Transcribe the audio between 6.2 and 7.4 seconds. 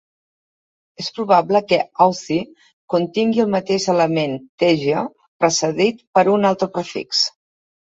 un altre prefix.